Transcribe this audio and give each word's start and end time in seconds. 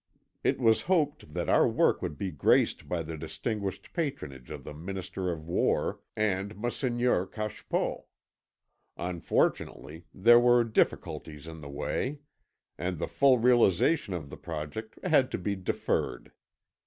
It 0.43 0.59
was 0.59 0.81
hoped 0.89 1.35
that 1.35 1.47
our 1.47 1.67
work 1.67 2.01
would 2.01 2.17
be 2.17 2.31
graced 2.31 2.89
by 2.89 3.03
the 3.03 3.15
distinguished 3.19 3.93
patronage 3.93 4.49
of 4.49 4.63
the 4.63 4.73
Minister 4.73 5.29
of 5.31 5.47
War 5.47 5.99
and 6.15 6.55
Monseigneur 6.55 7.27
Cachepot. 7.27 8.05
Unfortunately 8.97 10.05
there 10.11 10.39
were 10.39 10.63
difficulties 10.63 11.47
in 11.47 11.61
the 11.61 11.69
way, 11.69 12.17
and 12.79 12.97
the 12.97 13.07
full 13.07 13.37
realisation 13.37 14.15
of 14.15 14.31
the 14.31 14.37
project 14.37 14.97
had 15.05 15.29
to 15.29 15.37
be 15.37 15.55
deferred. 15.55 16.31